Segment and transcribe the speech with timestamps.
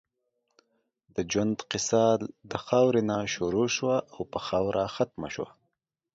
[1.15, 2.03] د ژؤند قیصه
[2.51, 5.49] د خاؤرې نه شروع شوه او پۀ خاؤره ختمه شوه